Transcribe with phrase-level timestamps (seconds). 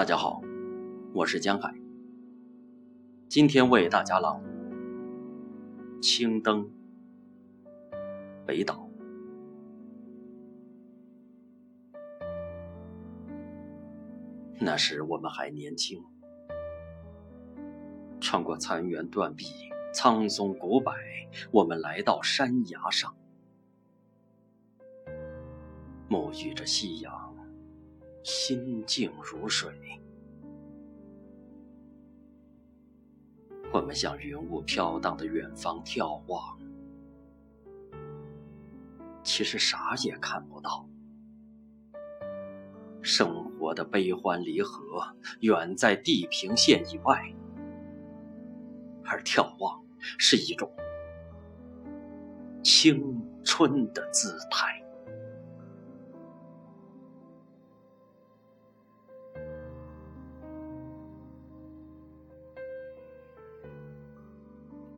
[0.00, 0.40] 大家好，
[1.12, 1.74] 我是江海。
[3.28, 4.48] 今天为大家朗读
[6.00, 6.64] 《青灯》
[8.46, 8.88] 北岛。
[14.58, 16.02] 那时我们还年轻，
[18.22, 19.44] 穿过残垣断壁、
[19.92, 20.94] 苍松古柏，
[21.50, 23.14] 我们来到山崖上，
[26.08, 27.29] 沐浴着夕阳。
[28.22, 29.72] 心静如水，
[33.72, 36.58] 我们向云雾飘荡的远方眺望，
[39.22, 40.86] 其实啥也看不到。
[43.02, 45.02] 生活的悲欢离合
[45.40, 47.34] 远在地平线以外，
[49.04, 49.82] 而眺望
[50.18, 50.70] 是一种
[52.62, 54.79] 青春的姿态。